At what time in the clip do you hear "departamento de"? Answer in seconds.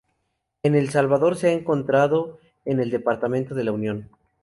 2.89-3.65